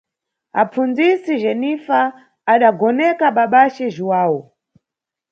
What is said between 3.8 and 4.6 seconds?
Jhuwawu.